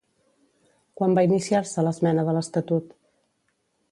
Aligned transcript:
Quan 1.01 1.13
va 1.19 1.25
iniciar-se 1.27 1.85
l'esmena 1.87 2.25
de 2.31 2.37
l'estatut? 2.39 2.99